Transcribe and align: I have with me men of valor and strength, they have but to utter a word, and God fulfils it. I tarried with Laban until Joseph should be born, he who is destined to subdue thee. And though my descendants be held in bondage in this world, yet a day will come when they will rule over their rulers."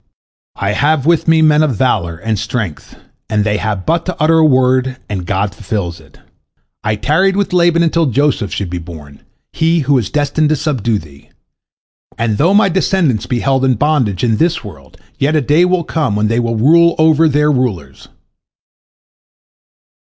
I 0.55 0.71
have 0.71 1.05
with 1.05 1.27
me 1.27 1.43
men 1.43 1.61
of 1.61 1.75
valor 1.75 2.17
and 2.17 2.39
strength, 2.39 2.97
they 3.29 3.57
have 3.57 3.85
but 3.85 4.03
to 4.07 4.19
utter 4.19 4.39
a 4.39 4.43
word, 4.43 4.97
and 5.07 5.27
God 5.27 5.53
fulfils 5.53 5.99
it. 5.99 6.19
I 6.83 6.95
tarried 6.95 7.35
with 7.35 7.53
Laban 7.53 7.83
until 7.83 8.07
Joseph 8.07 8.51
should 8.51 8.71
be 8.71 8.79
born, 8.79 9.21
he 9.53 9.81
who 9.81 9.99
is 9.99 10.09
destined 10.09 10.49
to 10.49 10.55
subdue 10.55 10.97
thee. 10.97 11.29
And 12.17 12.39
though 12.39 12.55
my 12.55 12.67
descendants 12.67 13.27
be 13.27 13.41
held 13.41 13.63
in 13.63 13.75
bondage 13.75 14.23
in 14.23 14.37
this 14.37 14.63
world, 14.63 14.97
yet 15.19 15.35
a 15.35 15.39
day 15.41 15.65
will 15.65 15.83
come 15.83 16.15
when 16.15 16.29
they 16.29 16.39
will 16.39 16.55
rule 16.57 16.95
over 16.97 17.29
their 17.29 17.51
rulers." 17.51 18.07